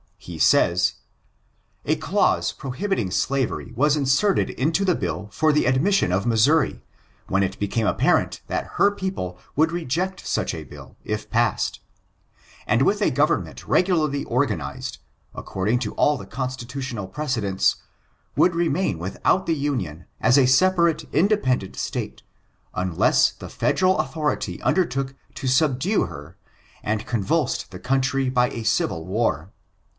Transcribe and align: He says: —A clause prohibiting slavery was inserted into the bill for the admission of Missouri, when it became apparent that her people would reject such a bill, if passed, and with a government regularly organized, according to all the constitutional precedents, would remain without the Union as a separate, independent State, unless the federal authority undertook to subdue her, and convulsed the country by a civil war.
He 0.17 0.39
says: 0.39 0.93
—A 1.85 1.95
clause 1.95 2.51
prohibiting 2.53 3.09
slavery 3.09 3.71
was 3.75 3.95
inserted 3.95 4.51
into 4.51 4.85
the 4.85 4.95
bill 4.95 5.29
for 5.31 5.51
the 5.51 5.65
admission 5.65 6.11
of 6.11 6.25
Missouri, 6.27 6.83
when 7.27 7.41
it 7.43 7.59
became 7.59 7.85
apparent 7.87 8.41
that 8.47 8.65
her 8.77 8.91
people 8.91 9.39
would 9.55 9.71
reject 9.71 10.25
such 10.25 10.53
a 10.55 10.63
bill, 10.63 10.95
if 11.03 11.29
passed, 11.29 11.81
and 12.65 12.81
with 12.83 13.01
a 13.01 13.09
government 13.11 13.67
regularly 13.67 14.23
organized, 14.25 14.99
according 15.35 15.77
to 15.79 15.93
all 15.95 16.17
the 16.17 16.27
constitutional 16.27 17.07
precedents, 17.07 17.77
would 18.35 18.55
remain 18.55 18.97
without 18.97 19.45
the 19.47 19.55
Union 19.55 20.05
as 20.19 20.37
a 20.37 20.47
separate, 20.47 21.03
independent 21.13 21.75
State, 21.75 22.21
unless 22.73 23.31
the 23.31 23.49
federal 23.49 23.97
authority 23.99 24.61
undertook 24.61 25.15
to 25.35 25.47
subdue 25.47 26.03
her, 26.05 26.37
and 26.83 27.07
convulsed 27.07 27.69
the 27.69 27.79
country 27.79 28.29
by 28.29 28.49
a 28.49 28.63
civil 28.63 29.05
war. 29.05 29.51